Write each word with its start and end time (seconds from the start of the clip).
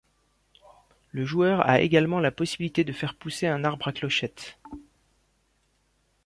Le 1.11 1.25
joueur 1.25 1.69
a 1.69 1.79
également 1.81 2.19
la 2.19 2.31
possibilité 2.31 2.83
de 2.83 2.91
faire 2.91 3.13
pousser 3.13 3.45
un 3.45 3.63
arbre 3.63 3.87
à 3.87 3.91
clochettes. 3.93 4.57